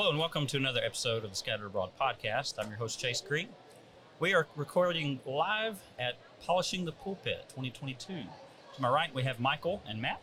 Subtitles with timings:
[0.00, 2.54] Hello and welcome to another episode of the Scattered Abroad podcast.
[2.58, 3.50] I'm your host, Chase Green.
[4.18, 8.14] We are recording live at Polishing the Pulpit 2022.
[8.76, 10.22] To my right, we have Michael and Matt.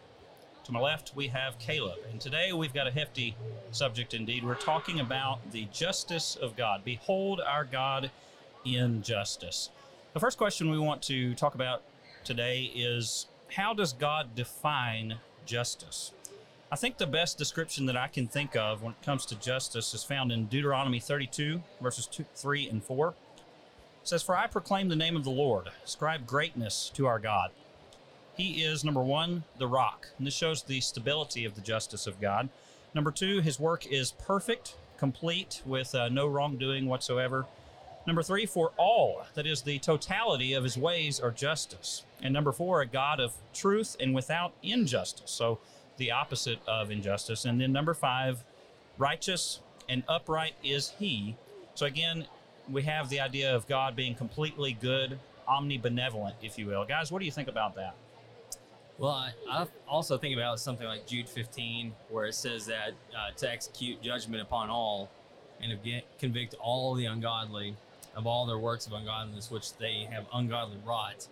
[0.63, 1.99] To my left, we have Caleb.
[2.09, 3.35] And today we've got a hefty
[3.69, 4.43] subject indeed.
[4.43, 6.83] We're talking about the justice of God.
[6.83, 8.09] Behold our God
[8.65, 9.69] in justice.
[10.15, 11.83] The first question we want to talk about
[12.23, 16.13] today is how does God define justice?
[16.69, 19.93] I think the best description that I can think of when it comes to justice
[19.93, 23.09] is found in Deuteronomy 32, verses 2, 3 and 4.
[23.09, 23.15] It
[24.03, 27.51] says, For I proclaim the name of the Lord, ascribe greatness to our God.
[28.35, 32.19] He is, number one, the rock, and this shows the stability of the justice of
[32.19, 32.49] God.
[32.93, 37.45] Number two, his work is perfect, complete, with uh, no wrongdoing whatsoever.
[38.05, 42.03] Number three, for all, that is, the totality of his ways are justice.
[42.21, 45.31] And number four, a God of truth and without injustice.
[45.31, 45.59] So,
[45.97, 47.45] the opposite of injustice.
[47.45, 48.43] And then number five,
[48.97, 51.35] righteous and upright is he.
[51.75, 52.25] So again,
[52.69, 56.85] we have the idea of God being completely good, omnibenevolent, if you will.
[56.85, 57.95] Guys, what do you think about that?
[58.97, 63.31] Well, I, I also think about something like Jude 15, where it says that uh,
[63.37, 65.09] to execute judgment upon all
[65.61, 67.75] and to convict all the ungodly
[68.15, 71.27] of all their works of ungodliness which they have ungodly wrought.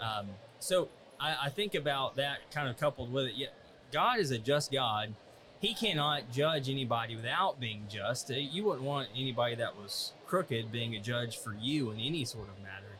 [0.00, 0.28] Um,
[0.58, 0.88] so
[1.20, 3.34] I, I think about that kind of coupled with it.
[3.34, 3.48] Yeah,
[3.94, 5.14] God is a just God.
[5.60, 8.30] He cannot judge anybody without being just.
[8.30, 12.24] Uh, You wouldn't want anybody that was crooked being a judge for you in any
[12.24, 12.98] sort of matter.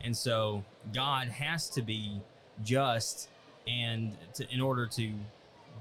[0.00, 2.20] And so God has to be
[2.64, 3.28] just
[3.66, 5.12] and to, in order to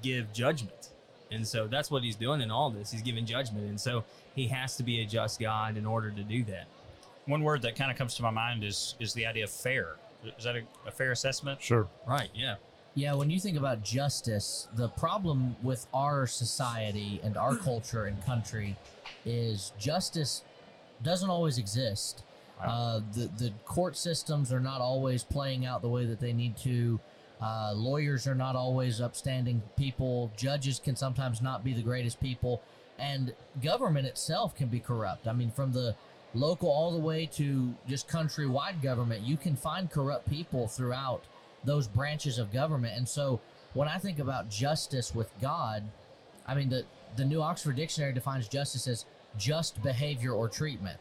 [0.01, 0.89] give judgment.
[1.31, 2.91] And so that's what he's doing in all this.
[2.91, 3.67] He's giving judgment.
[3.67, 6.65] And so he has to be a just God in order to do that.
[7.27, 9.95] One word that kind of comes to my mind is is the idea of fair.
[10.37, 11.61] Is that a, a fair assessment?
[11.61, 11.87] Sure.
[12.07, 12.29] Right.
[12.33, 12.55] Yeah.
[12.97, 18.25] Yeah, when you think about justice, the problem with our society and our culture and
[18.25, 18.77] country
[19.25, 20.43] is justice
[21.03, 22.23] doesn't always exist.
[22.63, 26.55] Uh, the the court systems are not always playing out the way that they need
[26.55, 26.97] to.
[27.41, 30.31] Uh, lawyers are not always upstanding people.
[30.37, 32.61] Judges can sometimes not be the greatest people,
[32.97, 35.27] and government itself can be corrupt.
[35.27, 35.95] I mean, from the
[36.33, 41.25] local all the way to just countrywide government, you can find corrupt people throughout
[41.65, 42.97] those branches of government.
[42.97, 43.41] And so
[43.73, 45.83] when I think about justice with God,
[46.47, 49.05] I mean the the New Oxford Dictionary defines justice as
[49.37, 50.99] just behavior or treatment.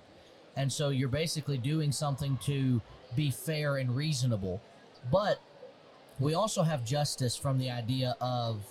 [0.57, 2.81] And so you're basically doing something to
[3.17, 4.61] be fair and reasonable.
[5.11, 5.41] But
[6.21, 8.63] we also have justice from the idea of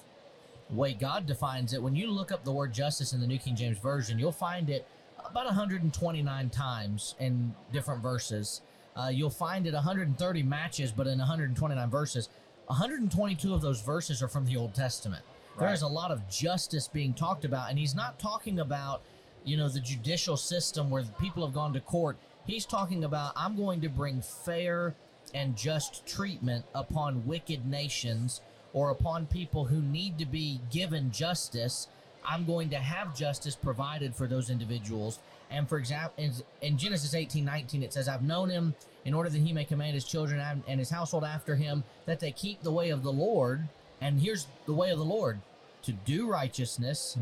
[0.69, 1.81] way God defines it.
[1.81, 4.69] When you look up the word justice in the New King James Version, you'll find
[4.69, 4.87] it
[5.25, 8.61] about 129 times in different verses.
[8.95, 12.29] Uh, you'll find it 130 matches, but in 129 verses.
[12.67, 15.23] 122 of those verses are from the Old Testament.
[15.57, 15.73] There Right.
[15.73, 19.01] is a lot of justice being talked about, and he's not talking about,
[19.43, 22.17] you know, the judicial system where people have gone to court.
[22.45, 24.95] He's talking about, I'm going to bring fair
[25.33, 28.41] and just treatment upon wicked nations
[28.73, 31.87] or upon people who need to be given justice.
[32.25, 35.19] I'm going to have justice provided for those individuals.
[35.53, 38.73] And for example, in, in Genesis 18 19, it says, I've known him
[39.05, 42.31] in order that he may command his children and his household after him, that they
[42.31, 43.67] keep the way of the Lord.
[44.01, 45.39] And here's the way of the Lord
[45.83, 47.17] to do righteousness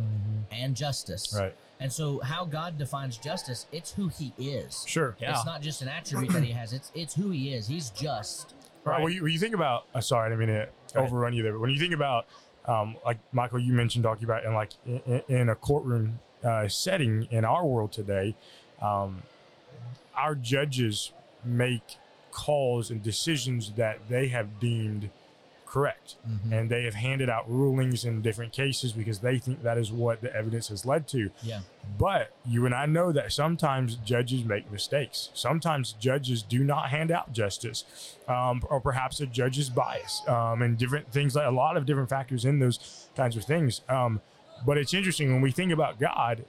[0.52, 1.36] and justice.
[1.38, 1.54] Right.
[1.80, 4.86] And so, how God defines justice, it's who he is.
[4.88, 5.16] Sure.
[5.20, 5.32] Yeah.
[5.32, 7.68] It's not just an attribute that he has, it's, it's who he is.
[7.68, 8.54] He's just.
[8.84, 8.94] Right.
[8.94, 9.04] Right.
[9.04, 11.12] When, you, when you think about, uh, sorry, I didn't mean to Go ahead.
[11.12, 12.28] overrun you there, but when you think about,
[12.66, 17.28] um, like Michael, you mentioned talking about in like in, in a courtroom uh, setting
[17.32, 18.36] in our world today,
[18.82, 19.24] um,
[20.16, 21.12] our judges
[21.44, 21.98] make
[22.32, 25.10] calls and decisions that they have deemed
[25.72, 26.16] correct.
[26.52, 30.20] And they have handed out rulings in different cases because they think that is what
[30.20, 31.32] the evidence has led to.
[31.42, 31.62] Yeah.
[31.98, 35.30] But you and I know that sometimes judges make mistakes.
[35.34, 37.86] Sometimes judges do not hand out justice,
[38.28, 42.10] um, or perhaps a judge's bias, um, and different things like a lot of different
[42.10, 43.80] factors in those kinds of things.
[43.88, 44.20] Um,
[44.66, 46.46] but it's interesting when we think about God,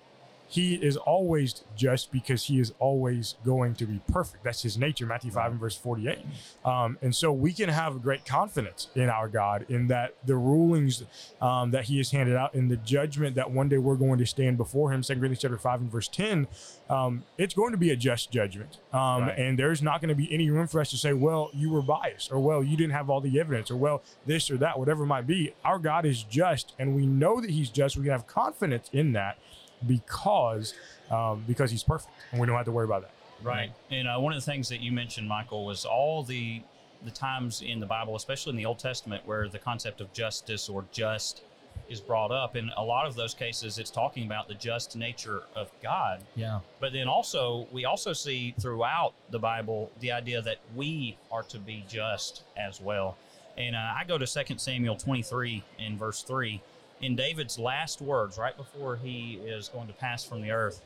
[0.53, 4.45] He is always just because He is always going to be perfect.
[4.45, 6.19] That's His nature, Matthew 5 and verse 48.
[6.63, 11.05] Um, and so we can have great confidence in our God in that the rulings
[11.41, 14.27] um, that He has handed out in the judgment that one day we're going to
[14.27, 16.47] stand before Him, 2 Corinthians chapter 5 and verse 10,
[16.91, 18.79] um, it's going to be a just judgment.
[18.93, 19.39] Um, Right.
[19.39, 21.83] And there's not going to be any room for us to say, well, you were
[21.83, 25.05] biased, or well, you didn't have all the evidence, or well, this or that, whatever
[25.05, 25.55] it might be.
[25.65, 27.97] Our God is just, and we know that He's just.
[27.97, 29.39] We can have confidence in that
[29.87, 30.75] because
[31.11, 33.13] um, because He's perfect, and we don't have to worry about that.
[33.43, 33.73] Right.
[33.91, 36.63] And uh, one of the things that you mentioned, Michael, was all the
[37.05, 40.69] the times in the Bible, especially in the Old Testament, where the concept of justice
[40.69, 41.43] or just
[41.89, 42.57] is brought up.
[42.57, 46.23] In a lot of those cases, it's talking about the just nature of God.
[46.37, 46.61] Yeah.
[46.81, 51.59] But then also, we also see throughout the Bible the idea that we are to
[51.59, 53.17] be just as well.
[53.59, 56.61] And uh, I go to 2 Samuel 23 in verse 3.
[57.03, 60.81] In David's last words, right before he is going to pass from the earth,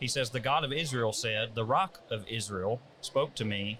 [0.00, 3.78] he says, The God of Israel said, The rock of Israel spoke to me.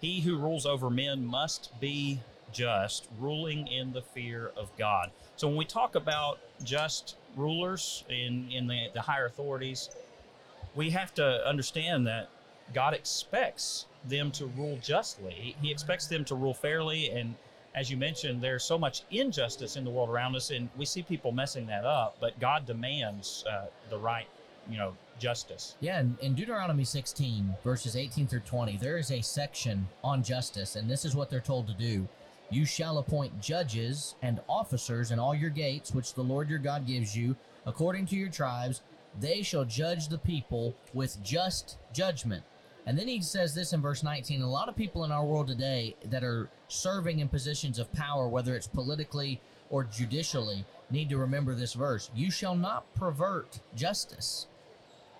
[0.00, 2.20] He who rules over men must be
[2.50, 5.10] just, ruling in the fear of God.
[5.36, 9.90] So when we talk about just rulers in, in the, the higher authorities,
[10.74, 12.30] we have to understand that
[12.72, 15.56] God expects them to rule justly.
[15.60, 17.10] He, expects them to rule fairly.
[17.10, 17.34] And
[17.78, 21.00] as you mentioned, there's so much injustice in the world around us, and we see
[21.00, 22.16] people messing that up.
[22.20, 24.26] But God demands uh, the right,
[24.68, 25.76] you know, justice.
[25.80, 30.74] Yeah, in, in Deuteronomy 16, verses 18 through 20, there is a section on justice,
[30.74, 32.08] and this is what they're told to do.
[32.50, 36.84] You shall appoint judges and officers in all your gates, which the Lord your God
[36.84, 38.80] gives you, according to your tribes.
[39.20, 42.42] They shall judge the people with just judgment.
[42.88, 45.46] And then he says this in verse 19 a lot of people in our world
[45.46, 51.18] today that are serving in positions of power, whether it's politically or judicially, need to
[51.18, 52.10] remember this verse.
[52.14, 54.46] You shall not pervert justice.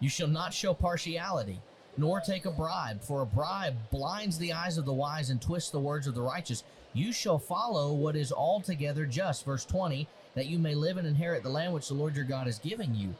[0.00, 1.60] You shall not show partiality,
[1.98, 5.68] nor take a bribe, for a bribe blinds the eyes of the wise and twists
[5.68, 6.64] the words of the righteous.
[6.94, 9.44] You shall follow what is altogether just.
[9.44, 12.48] Verse 20, that you may live and inherit the land which the Lord your God
[12.48, 13.14] is giving you.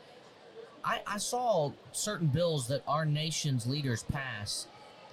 [0.85, 4.67] I, I saw certain bills that our nation's leaders pass,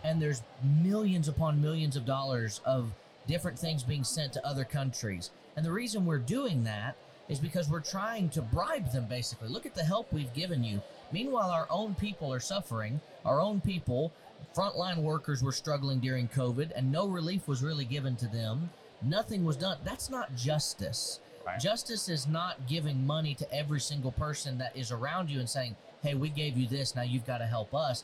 [0.04, 2.92] and there's millions upon millions of dollars of
[3.28, 5.32] different things being sent to other countries.
[5.56, 6.96] And the reason we're doing that
[7.28, 9.50] is because we're trying to bribe them, basically.
[9.50, 10.82] Look at the help we've given you.
[11.12, 13.02] Meanwhile, our own people are suffering.
[13.26, 14.14] Our own people,
[14.56, 18.70] frontline workers, were struggling during COVID, and no relief was really given to them.
[19.02, 19.78] Nothing was done.
[19.84, 21.20] That's not justice.
[21.60, 25.76] Justice is not giving money to every single person that is around you and saying,
[26.02, 28.04] hey, we gave you this, now you've got to help us.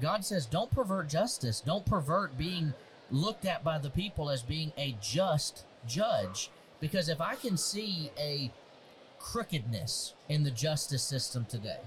[0.00, 1.60] God says, don't pervert justice.
[1.60, 2.72] Don't pervert being
[3.10, 6.50] looked at by the people as being a just judge.
[6.80, 8.50] Because if I can see a
[9.18, 11.80] crookedness in the justice system today,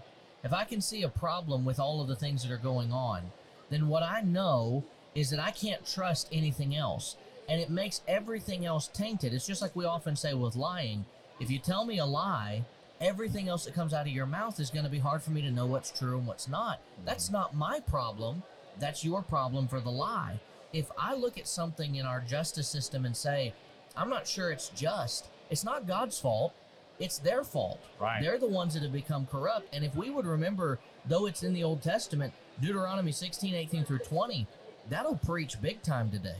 [0.43, 3.31] if I can see a problem with all of the things that are going on,
[3.69, 4.83] then what I know
[5.15, 7.17] is that I can't trust anything else.
[7.47, 9.33] And it makes everything else tainted.
[9.33, 11.05] It's just like we often say with lying
[11.39, 12.63] if you tell me a lie,
[13.01, 15.41] everything else that comes out of your mouth is going to be hard for me
[15.41, 16.79] to know what's true and what's not.
[17.03, 18.43] That's not my problem.
[18.79, 20.39] That's your problem for the lie.
[20.73, 23.53] If I look at something in our justice system and say,
[23.97, 26.53] I'm not sure it's just, it's not God's fault.
[26.99, 27.81] It's their fault.
[27.99, 28.21] Right.
[28.21, 29.73] They're the ones that have become corrupt.
[29.73, 33.99] And if we would remember, though it's in the Old Testament, Deuteronomy 16, 18 through
[33.99, 34.47] 20,
[34.89, 36.37] that'll preach big time today.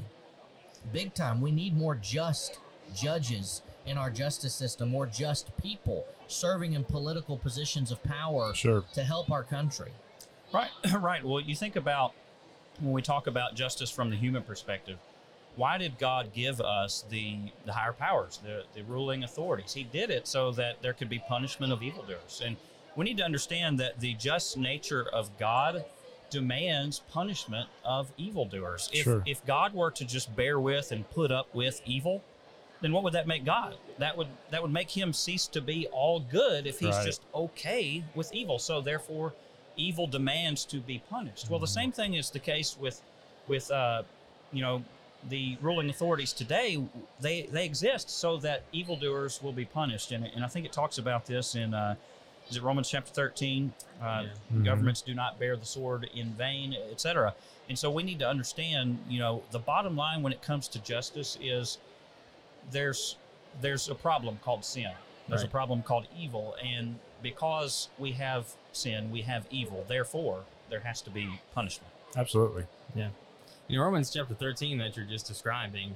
[0.93, 1.41] Big time.
[1.41, 2.59] We need more just
[2.93, 8.83] judges in our justice system, more just people serving in political positions of power Sure.
[8.93, 9.91] to help our country.
[10.53, 11.23] Right, right.
[11.23, 12.13] Well, you think about
[12.79, 14.97] when we talk about justice from the human perspective.
[15.55, 19.73] Why did God give us the the higher powers, the the ruling authorities?
[19.73, 22.57] He did it so that there could be punishment of evildoers, and
[22.95, 25.85] we need to understand that the just nature of God
[26.29, 28.89] demands punishment of evildoers.
[28.93, 29.23] If Sure.
[29.25, 32.23] if God were to just bear with and put up with evil,
[32.81, 33.75] then what would that make God?
[33.99, 37.05] That would that would make him cease to be all good if he's Right.
[37.05, 38.59] just okay with evil.
[38.59, 39.33] So therefore,
[39.77, 41.49] evil demands to be punished.
[41.49, 43.01] Well, the same thing is the case with
[43.47, 44.03] with uh,
[44.51, 44.83] you know
[45.27, 46.83] the ruling authorities today.
[47.19, 50.97] They they exist so that evildoers will be punished, and and I think it talks
[50.97, 51.73] about this in.
[51.73, 51.95] Uh,
[52.49, 53.73] is it Romans chapter 13?
[54.01, 54.65] Uh, Mhm.
[54.65, 57.33] Governments do not bear the sword in vain, etc.
[57.69, 60.79] And so we need to understand, you know, the bottom line when it comes to
[60.79, 61.77] justice is
[62.71, 63.17] there's
[63.61, 64.91] there's a problem called sin.
[65.29, 69.83] There's a problem called evil, and because we have sin, we have evil.
[69.87, 71.91] Therefore, there has to be punishment.
[72.15, 72.65] Absolutely.
[72.93, 73.09] Yeah.
[73.69, 75.95] In Romans chapter 13 that you're just describing,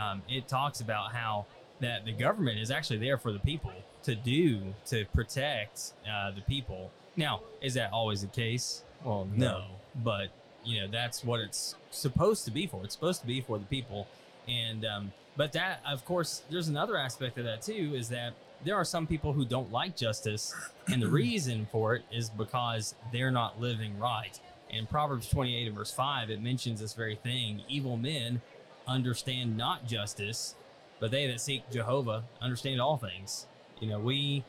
[0.00, 1.44] um, it talks about how
[1.80, 3.72] that the government is actually there for the people
[4.04, 6.90] to do to protect uh, the people.
[7.16, 8.82] Now, is that always the case?
[9.04, 9.64] Well, no,
[10.02, 10.28] but
[10.64, 12.82] you know that's what it's supposed to be for.
[12.84, 14.06] It's supposed to be for the people,
[14.48, 18.76] and um, but that of course there's another aspect of that too is that there
[18.76, 20.54] are some people who don't like justice,
[20.86, 24.38] and the reason for it is because they're not living right.
[24.70, 28.40] In Proverbs 28 and verse 5, it mentions this very thing evil men
[28.86, 30.54] understand not justice,
[31.00, 33.46] but they that seek Jehovah understand all things.
[33.80, 34.44] You know, we,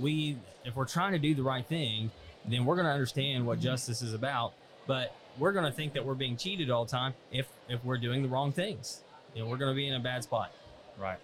[0.00, 2.10] we, if we're trying to do the right thing,
[2.44, 4.52] then we're going to understand what justice is about,
[4.86, 7.98] but we're going to think that we're being cheated all the time if, if we're
[7.98, 9.02] doing the wrong things.
[9.34, 10.52] You know, we're going to be in a bad spot.
[10.98, 11.18] Right.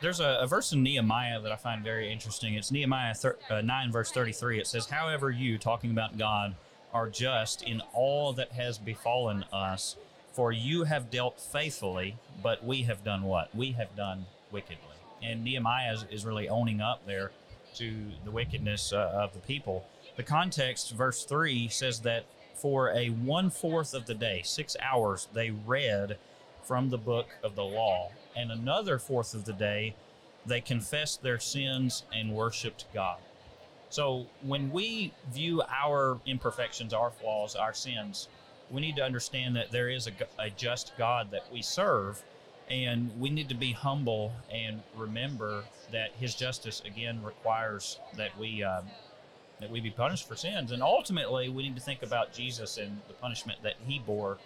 [0.00, 2.54] there's a, a verse in Nehemiah that I find very interesting.
[2.54, 4.60] It's Nehemiah thir- uh, 9, verse 33.
[4.60, 6.54] It says, However, you, talking about God,
[6.92, 9.96] are just in all that has befallen us,
[10.36, 13.52] for you have dealt faithfully, but we have done what?
[13.56, 14.76] We have done wickedly.
[15.22, 17.30] And Nehemiah is, is really owning up there
[17.76, 19.86] to the wickedness uh, of the people.
[20.16, 25.26] The context, verse 3, says that for a one fourth of the day, six hours,
[25.32, 26.18] they read
[26.62, 28.10] from the book of the law.
[28.36, 29.94] And another fourth of the day,
[30.44, 33.20] they confessed their sins and worshiped God.
[33.88, 38.28] So when we view our imperfections, our flaws, our sins,
[38.70, 42.22] we need to understand that there is a, a just God that we serve.
[42.68, 48.64] And we need to be humble and remember that His justice again requires that we
[48.64, 48.86] um,
[49.60, 50.72] that we be punished for sins.
[50.72, 54.38] And ultimately, we need to think about Jesus and the punishment that He bore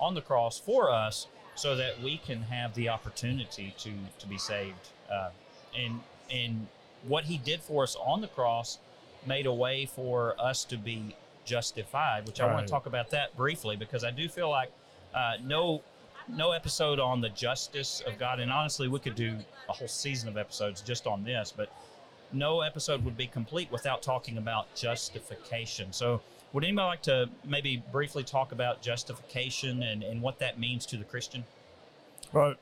[0.00, 4.36] on the cross for us, so that we can have the opportunity to to be
[4.36, 4.88] saved.
[5.08, 5.30] Uh,
[5.78, 6.66] and and
[7.06, 8.78] what He did for us on the cross
[9.24, 12.26] made a way for us to be justified.
[12.26, 14.70] Which I want to talk about that briefly because I do feel like
[15.14, 15.82] uh, no
[16.28, 19.36] no episode on the justice of God, and honestly, we could do
[19.68, 21.72] a whole season of episodes just on this, but
[22.32, 25.92] no episode would be complete without talking about justification.
[25.92, 26.20] So,
[26.52, 30.96] would anybody like to maybe briefly talk about justification and, and what that means to
[30.96, 31.44] the Christian?
[32.32, 32.54] Well,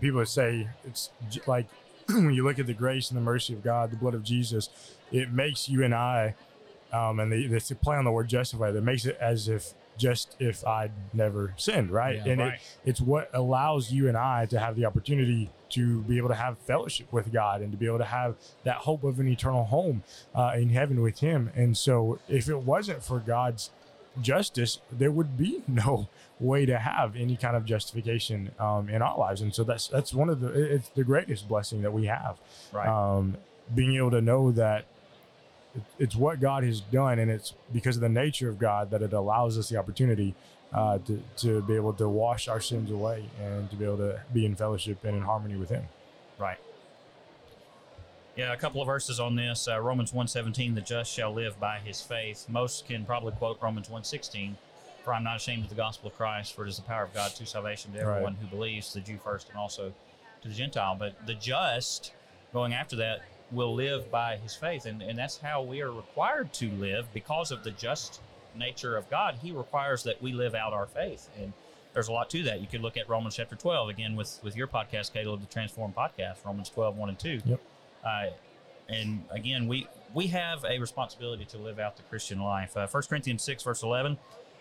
[0.00, 1.66] people say it's j- like
[2.08, 4.68] when you look at the grace and the mercy of God, the blood of Jesus,
[5.12, 6.34] it makes you and I,
[6.92, 8.70] um, and they, they play on the word justify.
[8.70, 12.16] That makes it as if just if I'd never sinned, right?
[12.16, 12.32] Yeah.
[12.32, 12.54] and Right.
[12.54, 16.34] It, it's what allows you and I to have the opportunity to be able to
[16.34, 19.64] have fellowship with God and to be able to have that hope of an eternal
[19.64, 20.02] home
[20.34, 21.50] uh, in heaven with Him.
[21.54, 23.70] And so, if it wasn't for God's
[24.20, 26.08] justice, there would be no
[26.40, 29.40] way to have any kind of justification um, in our lives.
[29.40, 32.38] And so that's that's one of the it's the greatest blessing that we have.
[32.72, 32.88] Right.
[32.88, 33.36] Um,
[33.74, 34.86] being able to know that
[35.98, 39.12] it's what God has done, and it's because of the nature of God that it
[39.12, 40.34] allows us the opportunity
[40.72, 44.20] uh, to to be able to wash our sins away and to be able to
[44.32, 45.84] be in fellowship and in harmony with Him.
[46.38, 46.58] Right.
[48.36, 49.66] Yeah, a couple of verses on this.
[49.66, 52.46] Uh, Romans 1.17, the just shall live by his faith.
[52.48, 54.54] Most can probably quote Romans 1.16,
[55.02, 57.12] for I'm not ashamed of the gospel of Christ, for it is the power of
[57.12, 58.08] God to salvation to Right.
[58.12, 59.92] everyone who believes, the Jew first and also
[60.42, 60.94] to the Gentile.
[60.96, 62.12] But the just,
[62.52, 64.86] going after that, will live by his faith.
[64.86, 68.20] And, and that's how we are required to live because of the just
[68.54, 69.36] nature of God.
[69.40, 71.28] He requires that we live out our faith.
[71.38, 71.52] And
[71.94, 72.60] there's a lot to that.
[72.60, 75.92] You could look at Romans chapter 12 again with, with your podcast, Caleb, the Transform
[75.92, 77.40] podcast, Romans 12, 1 and 2.
[77.44, 77.60] Yep.
[78.04, 78.26] Uh,
[78.88, 82.76] and again, we, we have a responsibility to live out the Christian life.
[82.76, 84.18] Uh, 1 Corinthians 6, verse 11.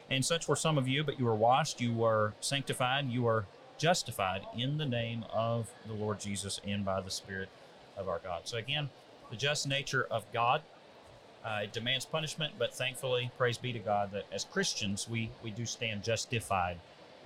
[0.09, 3.45] And such were some of you, but you were washed, you were sanctified, you were
[3.77, 7.49] justified in the name of the Lord Jesus and by the Spirit
[7.97, 8.41] of our God.
[8.45, 8.89] So again,
[9.29, 10.61] the just nature of God
[11.47, 15.49] uh, it demands punishment, but thankfully, praise be to God that as Christians, we, we
[15.49, 16.77] do stand justified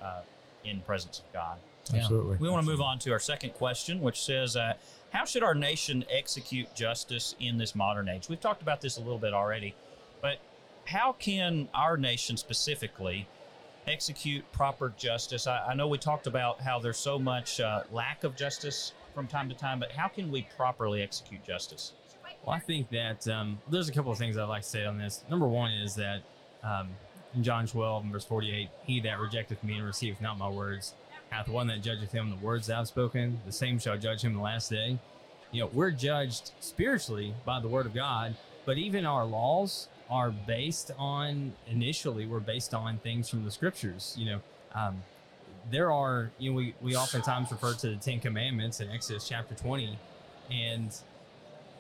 [0.02, 0.22] uh,
[0.64, 1.58] in the presence of God.
[1.92, 2.02] Yeah.
[2.02, 2.38] Absolutely.
[2.38, 4.74] We want to move on to our second question, which says, uh,
[5.12, 8.30] How should our nation execute justice in this modern age?
[8.30, 9.74] We've talked about this a little bit already,
[10.22, 10.38] but
[10.86, 13.28] how can our nation specifically
[13.88, 15.48] execute proper justice?
[15.48, 19.28] I, I know we talked about how there's so much uh, lack of justice from
[19.28, 21.94] time to time, but how can we properly execute justice?
[22.46, 24.98] Well, I think that um, there's a couple of things I'd like to say on
[24.98, 25.24] this.
[25.30, 26.22] Number one is that
[26.64, 26.90] um,
[27.36, 30.94] in John 12 verse 48, he that rejecteth me and receiveth not my words
[31.32, 34.34] hath one that judgeth him the words that I've spoken, the same shall judge him
[34.34, 35.00] the last day.
[35.52, 40.30] You know, we're judged spiritually by the word of God, but even our laws are
[40.30, 44.14] based on, initially, we're based on things from the scriptures.
[44.18, 44.42] You know,
[44.76, 45.02] um,
[45.70, 49.56] there are, you know, we, we oftentimes refer to the Ten Commandments in Exodus chapter
[49.56, 49.98] 20,
[50.52, 50.96] and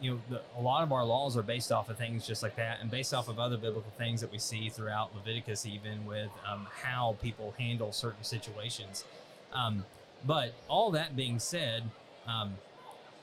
[0.02, 2.56] you know, the, a lot of our laws are based off of things just like
[2.56, 6.30] that, and based off of other biblical things that we see throughout Leviticus, even with
[6.50, 9.06] um, how people handle certain situations.
[9.54, 9.86] Um,
[10.26, 11.84] but all that being said,
[12.28, 12.56] um,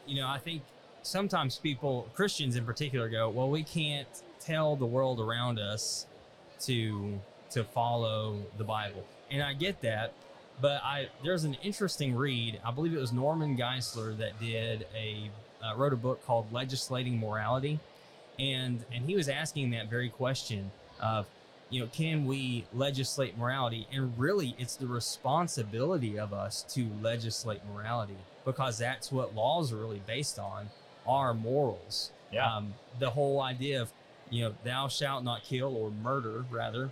[0.06, 0.62] you know, I think
[1.02, 4.08] sometimes people, Christians in particular, go, "Well, we can't
[4.40, 6.06] tell the world around us
[6.60, 10.12] to to follow the Bible," and I get that.
[10.60, 12.60] But I there's an interesting read.
[12.64, 15.30] I believe it was Norman Geisler that did a
[15.62, 17.78] uh, wrote a book called Legislating Morality,
[18.38, 21.26] and and he was asking that very question of,
[21.70, 23.86] you know, can we legislate morality?
[23.92, 29.76] And really, it's the responsibility of us to legislate morality because that's what laws are
[29.76, 30.70] really based on,
[31.06, 32.10] are morals.
[32.32, 32.56] Yeah.
[32.56, 33.92] Um, the whole idea of,
[34.30, 36.90] you know, thou shalt not kill or murder, rather,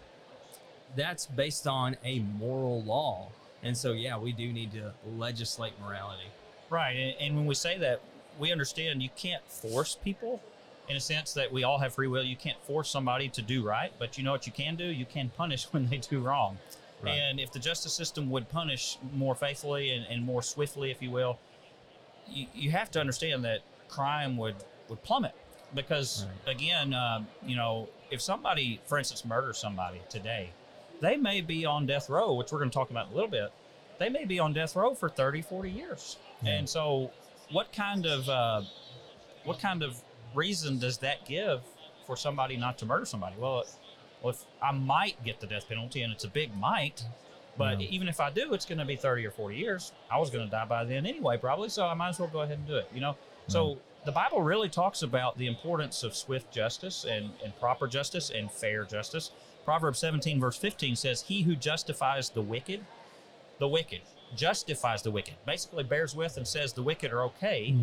[0.94, 3.28] that's based on a moral law.
[3.66, 6.28] And so, yeah, we do need to legislate morality.
[6.70, 6.92] Right.
[6.92, 8.00] And, and when we say that,
[8.38, 10.40] we understand you can't force people
[10.88, 12.22] in a sense that we all have free will.
[12.22, 14.84] You can't force somebody to do right, but you know what you can do?
[14.84, 16.58] You can punish when they do wrong.
[17.02, 17.12] Right.
[17.12, 21.10] And if the justice system would punish more faithfully and, and more swiftly, if you
[21.10, 21.38] will,
[22.28, 24.56] you, you have to understand that crime would,
[24.88, 25.34] would plummet.
[25.74, 30.50] Because, again, um, you know, if somebody, for instance, murders somebody today,
[31.00, 33.30] they may be on death row, which we're going to talk about in a little
[33.30, 33.50] bit.
[33.98, 36.16] They may be on death row for 30, 40 years.
[36.44, 37.10] And so,
[37.50, 38.62] what kind of uh,
[39.44, 40.00] what kind of
[40.34, 41.62] reason does that give
[42.06, 43.36] for somebody not to murder somebody?
[43.38, 43.64] Well,
[44.22, 47.04] well, if I might get the death penalty, and it's a big might,
[47.56, 47.88] but Yeah.
[47.88, 49.92] even if I do, it's going to be 30 or 40 years.
[50.10, 52.40] I was going to die by then anyway, probably, so I might as well go
[52.40, 53.16] ahead and do it, you know?
[53.48, 58.30] So the Bible really talks about the importance of swift justice and, and proper justice
[58.30, 59.30] and fair justice.
[59.66, 62.84] Proverbs 17, verse 15 says, He who justifies the wicked,
[63.58, 64.00] the wicked,
[64.36, 67.74] justifies the wicked, basically bears with and says the wicked are okay.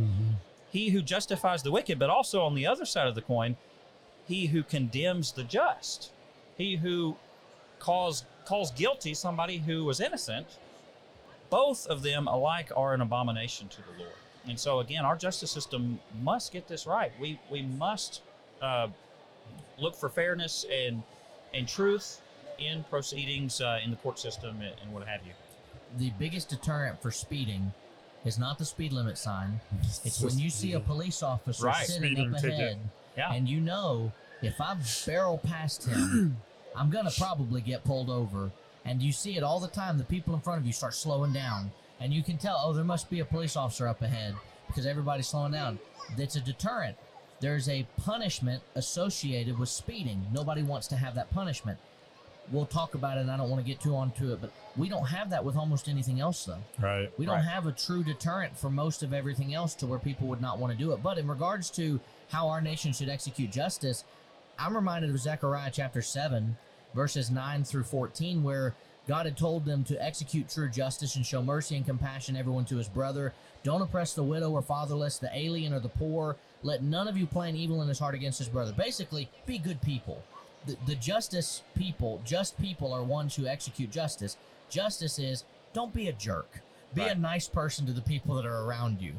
[0.71, 3.57] He who justifies the wicked, but also on the other side of the coin,
[4.25, 6.11] he who condemns the just,
[6.57, 7.17] he who
[7.79, 10.47] calls calls guilty somebody who was innocent,
[11.49, 14.15] both of them alike are an abomination to the Lord.
[14.47, 17.11] And so again, our justice system must get this right.
[17.19, 18.21] We we must
[18.61, 18.87] uh,
[19.77, 21.03] look for fairness and
[21.53, 22.22] and truth
[22.60, 25.31] in proceedings uh, in the court system and, and what have you.
[25.98, 27.72] The biggest deterrent for speeding
[28.25, 29.60] is not the speed limit sign.
[30.03, 31.86] It's when you see a police officer Right.
[31.86, 32.60] sitting Speeding up ticket.
[32.60, 32.77] ahead,
[33.17, 33.33] Yeah.
[33.33, 36.38] and you know if I barrel past him,
[36.75, 38.51] I'm gonna probably get pulled over.
[38.86, 39.98] And you see it all the time.
[39.98, 42.83] The people in front of you start slowing down, and you can tell, oh, there
[42.83, 44.36] must be a police officer up ahead
[44.67, 45.79] because everybody's slowing down.
[46.17, 46.98] That's a deterrent.
[47.43, 50.25] There's a punishment associated with speeding.
[50.31, 51.77] Nobody wants to have that punishment.
[52.53, 54.88] We'll talk about it, and I don't want to get too onto it, but we
[54.88, 56.63] don't have that with almost anything else, though.
[56.79, 57.12] Right.
[57.19, 57.43] We don't Right.
[57.43, 60.71] have a true deterrent for most of everything else to where people would not want
[60.71, 61.03] to do it.
[61.03, 64.05] But in regards to how our nation should execute justice,
[64.57, 66.55] I'm reminded of Zechariah chapter 7,
[66.93, 68.73] verses 9 through 14, where
[69.07, 72.77] God had told them to execute true justice and show mercy and compassion everyone to
[72.77, 73.33] his brother.
[73.63, 76.37] Don't oppress the widow or fatherless, the alien or the poor.
[76.61, 78.71] Let none of you plan evil in his heart against his brother.
[78.71, 80.23] Basically, be good people.
[80.65, 84.37] The, the justice people, just people are ones who execute justice.
[84.69, 86.61] Justice is don't be a jerk.
[86.95, 89.13] Be a nice person to the people that are around you.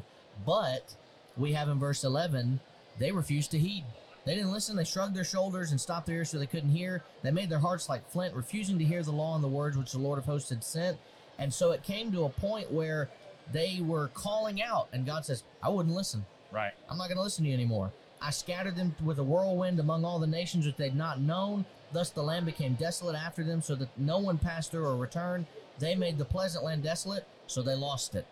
[0.45, 0.95] But
[1.37, 2.61] we have in verse 11,
[2.97, 3.83] they refuse to heed.
[4.25, 4.75] They didn't listen.
[4.75, 7.03] They shrugged their shoulders and stopped their ears so they couldn't hear.
[7.21, 9.91] They made their hearts like flint, refusing to hear the law and the words which
[9.91, 10.97] the Lord of hosts had sent.
[11.37, 13.09] And so it came to a point where
[13.51, 16.25] they were calling out, and God says, I wouldn't listen.
[16.51, 16.71] Right.
[16.89, 17.91] I'm not going to listen to you anymore.
[18.21, 21.65] I scattered them with a whirlwind among all the nations which they'd not known.
[21.93, 25.45] Thus the land became desolate after them, so that no one passed through or returned.
[25.77, 28.25] They made the pleasant land desolate, so they lost it.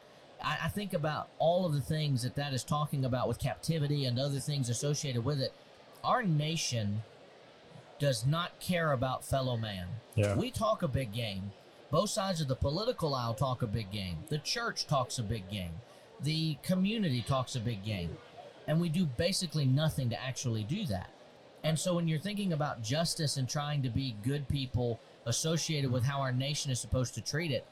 [0.43, 4.05] I, I think about all of the things that that is talking about with captivity
[4.05, 5.53] and other things associated with it.
[6.03, 7.03] Our nation
[7.99, 9.87] does not care about fellow man.
[10.15, 10.35] Yeah.
[10.35, 11.51] We talk a big game.
[11.91, 14.17] Both sides of the political aisle talk a big game.
[14.27, 15.71] The church talks a big game.
[16.21, 18.17] The community talks a big game.
[18.67, 21.09] And we do basically nothing to actually do that.
[21.63, 26.03] And so when you're thinking about justice and trying to be good people associated with
[26.03, 27.65] how our nation is supposed to treat it,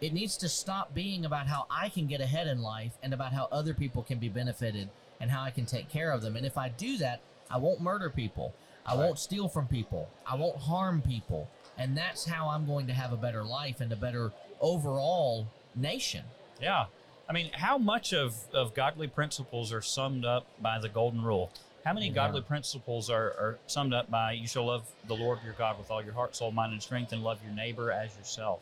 [0.00, 3.32] it needs to stop being about how I can get ahead in life and about
[3.32, 4.88] how other people can be benefited
[5.20, 6.36] and how I can take care of them.
[6.36, 8.54] And if I do that, I won't murder people.
[8.86, 10.08] I won't steal from people.
[10.26, 11.48] I won't harm people.
[11.76, 16.24] And that's how I'm going to have a better life and a better overall nation.
[16.60, 16.86] Yeah.
[17.28, 21.50] I mean, how much of, of godly principles are summed up by the golden rule?
[21.84, 22.14] How many Yeah.
[22.14, 25.90] godly principles are, are summed up by you shall love the Lord your God with
[25.90, 28.60] all your heart, soul, mind, and strength, and love your neighbor as yourself?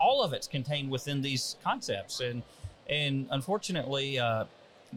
[0.00, 2.20] All of it's contained within these concepts.
[2.20, 2.42] And,
[2.88, 4.46] and unfortunately, uh,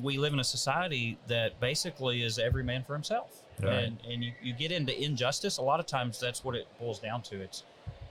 [0.02, 3.44] we live in a society that basically is every man for himself.
[3.62, 3.74] Right.
[3.74, 7.00] And, and you, you get into injustice, a lot of times that's what it boils
[7.00, 7.40] down to.
[7.42, 7.64] It's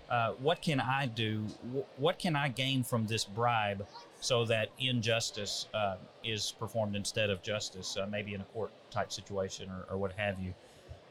[0.08, 1.42] uh, what can I do?
[1.74, 3.86] Wh- What can I gain from this bribe
[4.20, 9.10] so that injustice uh, is performed instead of justice, uh, maybe in a court type
[9.10, 10.54] situation or, or what have you?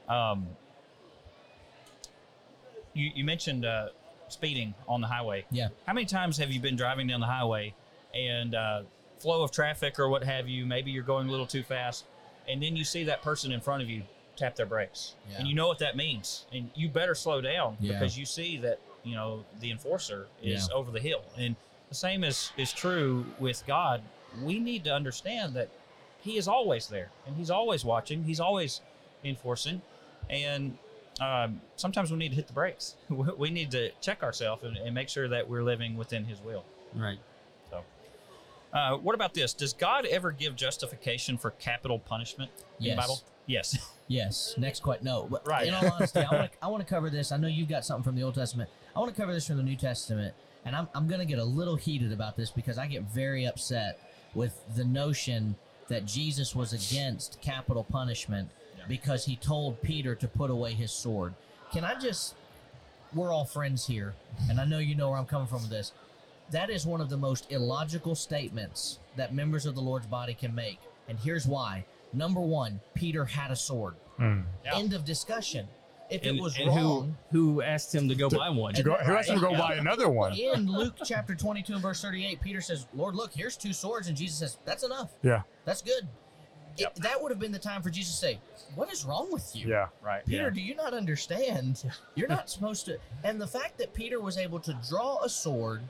[0.08, 0.48] Um,
[2.94, 3.90] you, you mentioned uh,
[4.30, 5.46] speeding on the highway.
[5.52, 5.70] Yeah.
[5.86, 7.74] How many times have you been driving down the highway
[8.14, 8.82] and uh,
[9.22, 10.66] flow of traffic or what have you?
[10.66, 12.06] Maybe you're going a little too fast,
[12.48, 14.04] and then you see that person in front of you
[14.36, 15.38] tap their brakes, Yeah.
[15.40, 17.94] and you know what that means, and you better slow down Yeah.
[17.94, 20.76] because you see that you know the enforcer is Yeah.
[20.76, 21.56] over the hill, and
[21.90, 24.02] the same is is true with God.
[24.42, 25.70] We need to understand that
[26.22, 28.24] He is always there, and He's always watching.
[28.24, 28.82] He's always
[29.24, 29.82] enforcing,
[30.30, 30.78] and
[31.20, 32.96] um, sometimes we need to hit the brakes.
[33.10, 36.64] We- need to check ourselves and, and make sure that we're living within His will.
[36.96, 37.20] Right.
[38.74, 39.54] Uh, what about this?
[39.54, 42.96] Does God ever give justification for capital punishment in Yes.
[42.96, 43.22] the Bible?
[43.48, 43.78] Yes.
[44.08, 44.54] Yes.
[44.58, 45.06] Next question.
[45.06, 45.26] No.
[45.32, 45.68] But Right.
[45.70, 47.32] In all honesty, I want to I want to cover this.
[47.32, 48.70] I know you've got something from the Old Testament.
[48.94, 50.34] I want to cover this from the New Testament,
[50.66, 53.46] and I'm I'm going to get a little heated about this because I get very
[53.46, 54.00] upset
[54.36, 55.56] with the notion
[55.88, 58.84] that Jesus was against capital punishment Yeah.
[58.90, 61.34] because he told Peter to put away his sword.
[61.72, 62.36] Can I just?
[63.14, 64.14] We're all friends here,
[64.50, 65.94] and I know you know where I'm coming from with this.
[66.52, 70.54] That is one of the most illogical statements that members of the Lord's body can
[70.54, 71.86] make, and here's why.
[72.14, 73.96] Number one, Peter had a sword.
[74.20, 74.44] Mm.
[74.66, 74.78] Yeah.
[74.78, 75.68] End of discussion.
[76.10, 78.74] If and, it was and wrong, who who asked him to go buy one?
[78.74, 80.34] To go, who has to go buy another one?
[80.34, 84.10] in Luke chapter 22 and verse 38, Peter says, Lord, look, here's two swords.
[84.10, 85.12] And Jesus says, That's enough.
[85.24, 85.44] Yeah.
[85.64, 86.10] That's good.
[86.78, 88.40] It- that would have been the time for Jesus to say,
[88.76, 89.70] What is wrong with you?
[89.70, 89.88] Yeah.
[90.04, 90.26] right.
[90.26, 91.86] Peter, do you not understand?
[92.16, 92.98] You're not supposed to.
[93.24, 95.82] And the fact that Peter was able to draw a sword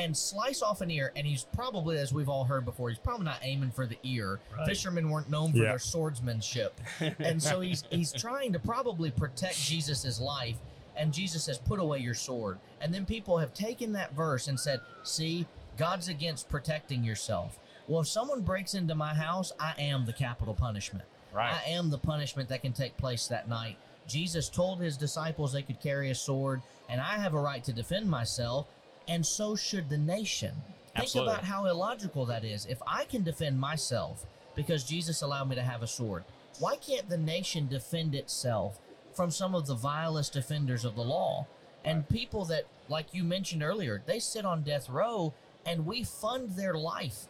[0.00, 3.24] and slice off an ear, and he's probably, as we've all heard before, he's probably
[3.24, 4.40] not aiming for the ear.
[4.56, 4.66] Right.
[4.66, 5.68] Fishermen weren't known for Yeah.
[5.70, 6.80] their swordsmanship,
[7.18, 10.56] and so he's he's trying to probably protect Jesus's life.
[10.96, 14.58] And Jesus says, "Put away your sword." And then people have taken that verse and
[14.58, 17.58] said, "See, God's against protecting yourself."
[17.88, 21.04] Well, if someone breaks into my house, I am the capital punishment.
[21.32, 21.52] Right.
[21.54, 23.76] I am the punishment that can take place that night.
[24.06, 27.72] Jesus told his disciples they could carry a sword, and I have a right to
[27.72, 28.66] defend myself,
[29.08, 30.54] and so should the nation.
[30.94, 31.32] Absolutely.
[31.32, 32.66] Think about how illogical that is.
[32.66, 36.24] If I can defend myself because Jesus allowed me to have a sword,
[36.58, 38.78] why can't the nation defend itself
[39.12, 41.46] from some of the vilest offenders of the law?
[41.84, 45.32] And people that, like you mentioned earlier, they sit on death row
[45.64, 47.26] and we fund their life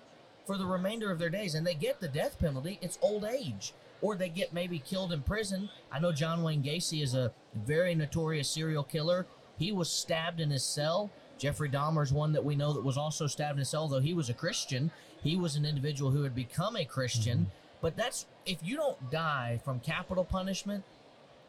[0.46, 2.78] for the remainder of their days and they get the death penalty.
[2.82, 3.72] It's old age.
[4.02, 5.68] Or they get maybe killed in prison.
[5.92, 9.26] I know John Wayne Gacy is a very notorious serial killer.
[9.58, 11.10] He was stabbed in his cell.
[11.40, 14.12] Jeffrey Dahmer's one that we know that was also stabbed in his cell, though he
[14.12, 14.90] was a Christian.
[15.22, 17.38] He was an individual who had become a Christian.
[17.38, 17.50] Mm-hmm.
[17.80, 20.84] But that's if you don't die from capital punishment,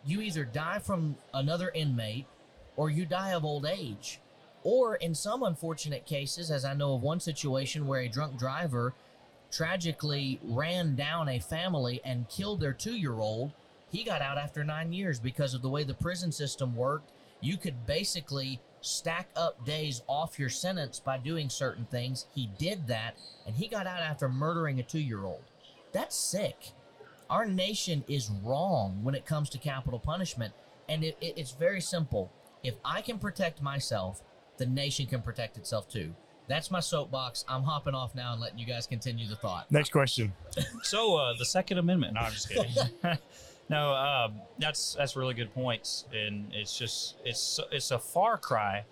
[0.06, 2.26] you either die from another inmate
[2.78, 4.20] or you die of old age.
[4.64, 8.94] Or in some unfortunate cases, as I know of one situation where a drunk driver
[9.52, 13.52] tragically ran down a family and killed their two year old,
[13.92, 17.12] he got out after nine years because of the way the prison system worked.
[17.42, 22.26] You could basically stack up days off your sentence by doing certain things.
[22.36, 23.16] He did that,
[23.46, 25.44] and he got out after murdering a two year old.
[25.92, 26.72] That's sick.
[27.30, 30.54] Our nation is wrong when it comes to capital punishment,
[30.90, 32.32] and it, it- it's very simple.
[32.64, 34.22] If I can protect myself,
[34.58, 36.14] the nation can protect itself too.
[36.48, 37.46] That's my soapbox.
[37.48, 39.72] I'm hopping off now and letting you guys continue the thought.
[39.72, 40.34] Next question.
[40.84, 42.16] So uh, the Second Amendment.
[42.16, 42.72] No, I'm just kidding.
[43.72, 48.84] no, um, that's that's really good points, and it's just it's it's a far cry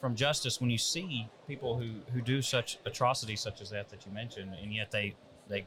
[0.00, 4.06] from justice when you see people who who do such atrocities such as that that
[4.06, 5.16] you mentioned, and yet they
[5.48, 5.66] they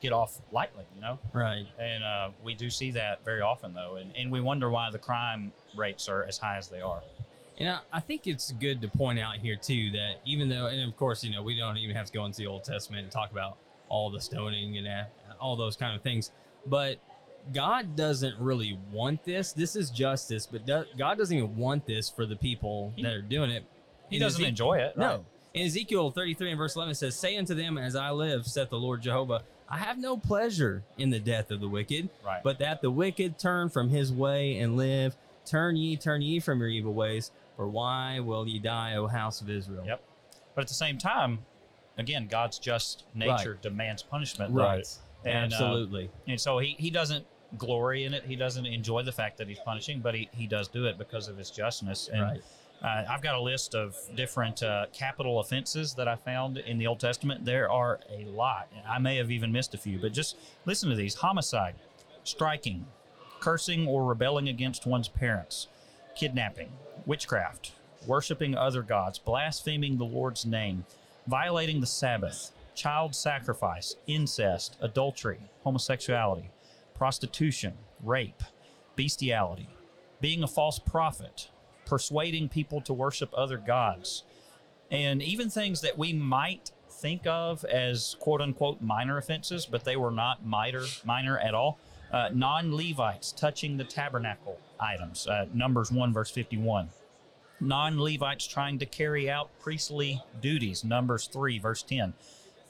[0.00, 1.18] get off lightly, you know.
[1.32, 1.66] right.
[1.80, 4.98] And uh, we do see that very often, though, and, and we wonder why the
[4.98, 7.02] crime rates are as high as they are.
[7.58, 10.88] And I, I think it's good to point out here too that even though, and
[10.88, 13.10] of course, you know, we don't even have to go into the Old Testament and
[13.10, 13.56] talk about
[13.88, 15.04] all the stoning and uh,
[15.40, 16.30] all those kind of things,
[16.66, 16.98] but
[17.52, 19.52] God doesn't really want this.
[19.52, 23.12] This is justice, but do, God doesn't even want this for the people He- that
[23.12, 23.64] are doing it.
[24.10, 24.94] He doesn't Ezek- enjoy it.
[24.96, 25.06] right?
[25.18, 25.24] No.
[25.52, 28.70] In Ezekiel 33 and verse 11 it says, Say unto them, As I live, saith
[28.70, 32.42] the Lord Jehovah, I have no pleasure in the death of the wicked, Right.
[32.42, 35.16] but that the wicked turn from his way and live.
[35.46, 39.40] Turn ye, turn ye from your evil ways, for why will ye die, O house
[39.40, 39.84] of Israel?
[39.86, 40.02] Yep.
[40.54, 41.40] But at the same time,
[41.98, 44.52] again, God's just nature demands punishment.
[44.54, 44.86] Right.
[45.24, 46.10] And, uh, Absolutely.
[46.28, 47.24] And so he, he doesn't
[47.58, 48.24] glory in it.
[48.24, 51.28] He doesn't enjoy the fact that he's punishing, but he, he does do it because
[51.28, 52.08] of his justness.
[52.12, 52.42] And right.
[52.82, 56.86] uh, I've got a list of different uh, capital offenses that I found in the
[56.86, 57.44] Old Testament.
[57.44, 58.68] There are a lot.
[58.88, 60.36] I may have even missed a few, but just
[60.66, 61.74] listen to these homicide,
[62.24, 62.86] striking,
[63.40, 65.68] cursing or rebelling against one's parents,
[66.16, 66.72] kidnapping,
[67.06, 67.72] witchcraft,
[68.06, 70.84] worshiping other gods, blaspheming the Lord's name,
[71.26, 76.50] violating the Sabbath, child sacrifice, incest, adultery, homosexuality,
[76.94, 78.42] prostitution, rape,
[78.96, 79.68] bestiality,
[80.20, 81.50] being a false prophet,
[81.84, 84.24] persuading people to worship other gods,
[84.90, 89.96] and even things that we might think of as quote unquote minor offenses, but they
[89.96, 91.78] were not minor minor at all.
[92.12, 96.88] Uh, non Levites touching the tabernacle items, uh, Numbers 1, verse 51.
[97.60, 102.14] Non Levites trying to carry out priestly duties, Numbers 3, verse 10.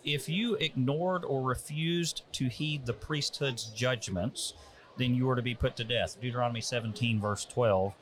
[0.05, 4.55] If you ignored or refused to heed the priesthood's judgments,
[4.99, 7.95] then you were to be put to death, Deuteronomy 17, verse 12.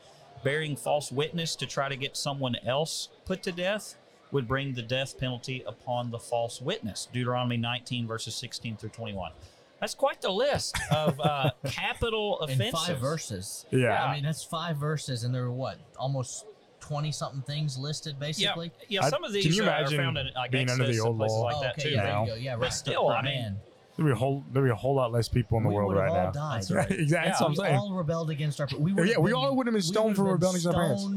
[0.42, 3.94] Bearing false witness to try to get someone else put to death,
[4.32, 7.06] would bring the death penalty upon the false witness.
[7.12, 9.30] Deuteronomy 19, verses 16 through 21.
[9.78, 13.66] That's quite the list of uh, capital In five verses.
[13.70, 14.02] Yeah.
[14.02, 16.46] I mean, that's five verses, and there were what, almost
[16.92, 18.70] 20 something things listed, basically?
[18.88, 19.04] yeah.
[19.04, 21.16] I- Some of can these you uh, are found in like being under the old
[21.16, 21.42] places law?
[21.44, 21.94] like oh, that okay, too.
[21.94, 22.24] yeah, now.
[22.26, 22.44] there you go.
[22.50, 22.72] Yeah, right.
[22.72, 23.60] still, I mean, man,
[23.96, 25.94] There'd be a whole there'd be a whole lot less people in the we world
[25.94, 26.30] right all now.
[26.30, 26.56] died.
[26.62, 26.90] That's right.
[26.90, 27.28] Exactly.
[27.28, 27.76] That's what I'm we saying.
[27.76, 28.68] all rebelled against our.
[28.78, 30.72] We Yeah, have we been- all would've been stoned for have been rebelling against our
[30.74, 31.08] parents.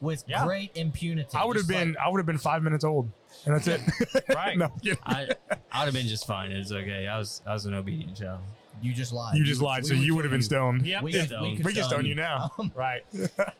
[0.00, 0.44] With Yeah.
[0.44, 1.28] great impunity.
[1.36, 3.08] I would have been like- I would have been five minutes old,
[3.46, 3.80] and that's it.
[4.34, 4.56] Right.
[4.62, 4.70] no.
[5.04, 5.28] I
[5.72, 6.50] I'd have been just fine.
[6.52, 7.06] It's okay.
[7.06, 8.40] I was I was an obedient child.
[8.82, 9.36] You just lied.
[9.36, 10.86] you just lied, we so would you would have been stoned.
[10.86, 11.02] Yep.
[11.02, 11.26] We, Yeah.
[11.26, 12.50] could, we, We could We can stone you now.
[12.74, 13.02] Right.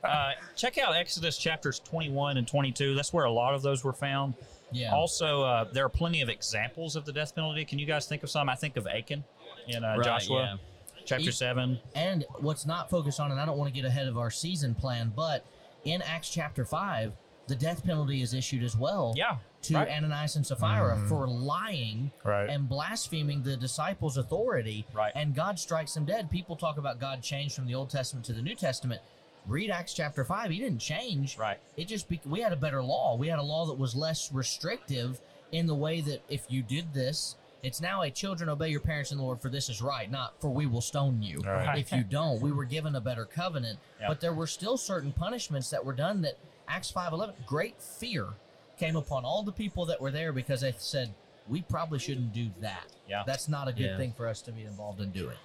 [0.03, 2.95] uh, check out Exodus chapters 21 and 22.
[2.95, 4.35] That's where a lot of those were found.
[4.73, 4.93] Yeah.
[4.95, 7.65] Also, uh, there are plenty of examples of the death penalty.
[7.65, 8.49] Can you guys think of some?
[8.49, 9.23] I think of Achan
[9.69, 10.59] in uh, Right, Joshua
[11.05, 11.79] chapter E- 7.
[11.95, 14.75] And what's not focused on, and I don't want to get ahead of our season
[14.75, 15.47] plan, but
[15.85, 17.13] in Acts chapter 5,
[17.47, 19.37] the death penalty is issued as well Yeah.
[19.63, 19.89] to right.
[19.89, 21.09] Ananias and Sapphira Mhm.
[21.09, 22.49] for lying Right.
[22.49, 24.87] and blaspheming the disciples' authority.
[24.93, 25.13] Right.
[25.15, 26.31] And God strikes them dead.
[26.31, 29.03] People talk about God changed from the Old Testament to the New Testament.
[29.47, 30.51] Read Acts chapter 5.
[30.51, 31.37] He didn't change.
[31.37, 31.61] Right.
[31.77, 33.15] It just, be- we had a better law.
[33.17, 35.21] We had a law that was less restrictive
[35.53, 39.13] in the way that if you did this, it's now a children obey your parents
[39.13, 41.43] in the Lord for this is right, not for we will stone you.
[41.47, 41.79] All right.
[41.79, 43.79] If you don't, we were given a better covenant.
[44.01, 44.09] Yeah.
[44.09, 46.37] But there were still certain punishments that were done that
[46.69, 48.29] Acts 5:11 great fear
[48.79, 51.13] came upon all the people that were there because they said
[51.49, 52.87] we probably shouldn't do that.
[53.09, 53.23] Yeah.
[53.27, 53.97] That's not a good Yeah.
[53.99, 55.37] thing for us to be involved in doing.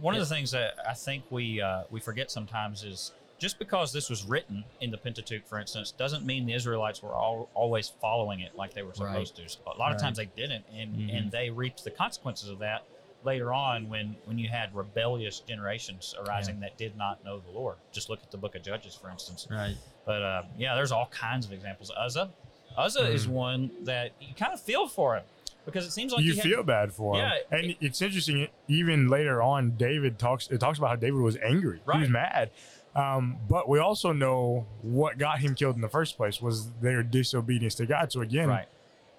[0.00, 3.92] One of the things that I think we uh, we forget sometimes is just because
[3.92, 7.88] this was written in the Pentateuch, for instance, doesn't mean the Israelites were all, always
[8.00, 9.42] following it like they were supposed to.
[9.66, 11.18] A lot of times they didn't, and Mhm.
[11.18, 12.84] and they reaped the consequences of that
[13.24, 17.76] later on when when you had rebellious generations arising that did not know the Lord.
[17.92, 19.46] Just look at the Book of Judges, for instance.
[19.50, 19.76] Right.
[20.04, 21.92] But uh, yeah, there's all kinds of examples.
[21.96, 22.30] Uzzah,
[22.76, 25.24] Uzzah is one that you kind of feel for him
[25.64, 27.20] because it seems like you he had- feel bad for him.
[27.20, 28.48] Yeah, and it's interesting.
[28.68, 30.48] Even later on, David talks.
[30.48, 31.80] It talks about how David was angry.
[31.84, 31.96] Right.
[31.96, 32.50] He was mad.
[32.94, 37.02] Um, but we also know what got him killed in the first place was their
[37.02, 38.12] disobedience to God.
[38.12, 38.68] So again, right.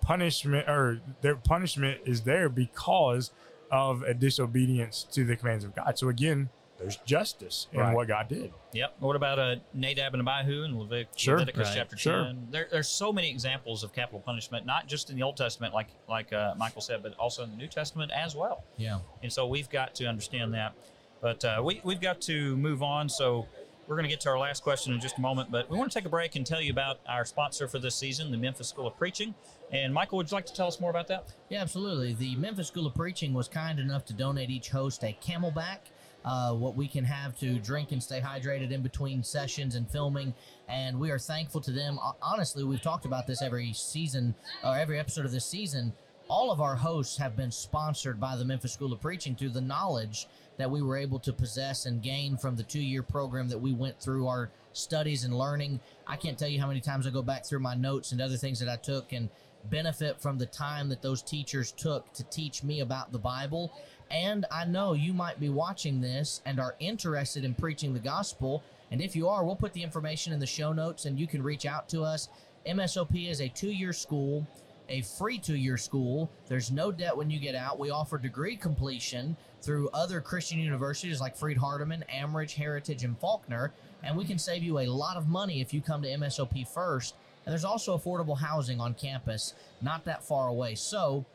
[0.02, 3.32] punishment or their punishment is there because
[3.74, 5.98] of a disobedience to the commands of God.
[5.98, 7.96] So again, there's justice in Right.
[7.96, 8.54] what God did.
[8.74, 8.96] Yep.
[9.00, 11.40] What about uh, Nadab and Abihu and Levit- Sure.
[11.40, 11.76] Leviticus Right.
[11.78, 12.24] chapter Sure.
[12.26, 12.48] 10?
[12.52, 15.88] There, there's so many examples of capital punishment, not just in the Old Testament, like
[16.08, 18.64] like uh, Michael said, but also in the New Testament as well.
[18.78, 19.00] Yeah.
[19.24, 20.74] And so we've got to understand that.
[21.22, 23.08] But uh, we, we've got to move on.
[23.10, 23.48] So
[23.88, 25.52] we're going to get to our last question in just a moment.
[25.52, 27.96] But we want to take a break and tell you about our sponsor for this
[27.96, 29.36] season, the Memphis School of Preaching.
[29.72, 31.34] And Michael, would you like to tell us more about that?
[31.50, 32.14] Yeah, absolutely.
[32.14, 35.80] The Memphis School of Preaching was kind enough to donate each host a CamelBak,
[36.24, 40.34] uh, what we can have to drink and stay hydrated in between sessions and filming.
[40.70, 42.00] And we are thankful to them.
[42.22, 45.92] Honestly, we've talked about this every season or every episode of this season.
[46.30, 49.62] All of our hosts have been sponsored by the Memphis School of Preaching through the
[49.62, 53.58] knowledge that we were able to possess and gain from the two year program that
[53.58, 55.80] we went through our studies and learning.
[56.08, 58.38] I can't tell you how many times I go back through my notes and other
[58.38, 59.30] things that I took and
[59.70, 63.72] benefit from the time that those teachers took to teach me about the Bible.
[64.12, 68.64] And I know you might be watching this and are interested in preaching the gospel.
[68.92, 71.42] And if you are, we'll put the information in the show notes and you can
[71.42, 72.30] reach out to us.
[72.68, 74.46] MSOP is a two year school,
[74.90, 76.30] a free two year school.
[76.48, 77.80] There's no debt when you get out.
[77.80, 83.72] We offer degree completion through other Christian universities like Freed Hardeman, Amridge, Heritage, and Faulkner.
[84.04, 87.16] And we can save you a lot of money if you come to MSOP first.
[87.46, 90.76] And there's also affordable housing on campus, not that far away.
[90.76, 91.26] So,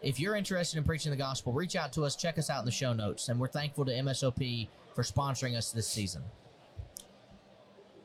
[0.00, 2.14] if you're interested in preaching the gospel, reach out to us.
[2.14, 3.28] Check us out in the show notes.
[3.28, 6.22] And we're thankful to MSOP for sponsoring us this season.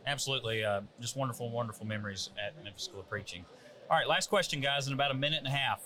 [0.05, 0.63] Absolutely.
[0.63, 3.45] Uh, just wonderful, wonderful memories at Memphis School of Preaching.
[3.93, 5.84] All right, last question, guys, in about a minute and a half.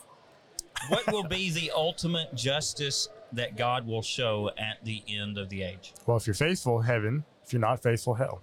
[0.87, 5.61] What will be the ultimate justice that God will show at the end of the
[5.61, 5.91] age?
[6.05, 7.25] Well, if you're faithful, heaven.
[7.45, 8.41] If you're not faithful, hell.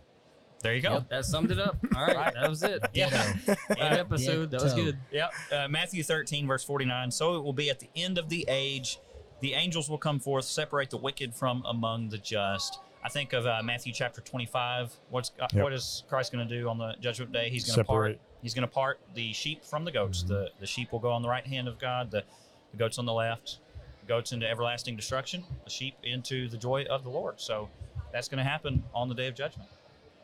[0.61, 1.03] There you go.
[1.09, 1.79] That summed it up.
[1.97, 2.35] All right, Right.
[2.35, 2.85] that was it.
[2.93, 3.33] Yeah.
[3.47, 4.51] Good episode.
[4.51, 4.99] That was good.
[5.11, 5.33] Yep.
[5.51, 7.11] Uh, Matthew 13, verse 49.
[7.11, 8.99] So it will be at the end of the age.
[9.41, 12.81] The angels will come forth, separate the wicked from among the just.
[13.05, 14.93] I think of uh, Matthew chapter 25.
[15.11, 15.63] What's uh, Yep.
[15.63, 17.51] what is Christ going to do on the judgment day?
[17.51, 18.19] He's going to part.
[18.43, 20.23] He's going to part the sheep from the goats.
[20.23, 22.11] The the sheep will go on the right hand of God.
[22.11, 22.25] The,
[22.71, 23.59] the goats on the left.
[24.01, 25.45] The goats into everlasting destruction.
[25.65, 27.41] The sheep into the joy of the Lord.
[27.41, 27.69] So
[28.13, 29.69] that's going to happen on the day of judgment.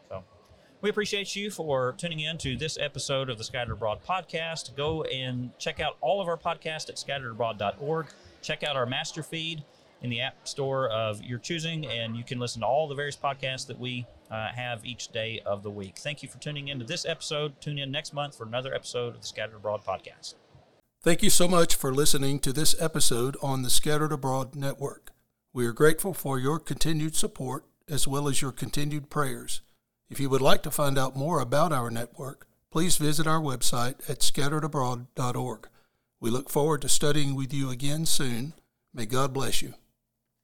[0.09, 0.25] So
[0.81, 4.75] we appreciate you for tuning in to this episode of the Scattered Abroad podcast.
[4.75, 8.07] Go and check out all of our podcasts at scatteredabroad.org.
[8.41, 9.65] Check out our master feed.
[10.03, 13.17] In the app store of your choosing, and you can listen to all the various
[13.17, 15.99] podcasts that we uh, have each day of the week.
[15.99, 17.61] Thank you for tuning in to this episode.
[17.61, 20.35] Tune in next month for another episode of the Scattered Abroad podcast.
[21.03, 25.13] Thank you so much for listening to this episode on the Scattered Abroad Network.
[25.53, 29.63] We are grateful for your continued support as well as your continued prayers.
[30.09, 34.09] If you would like to find out more about our network, please visit our website
[34.09, 35.69] at scatteredabroad.org.
[36.21, 38.53] We look forward to studying with you again soon.
[38.93, 39.75] May God bless you.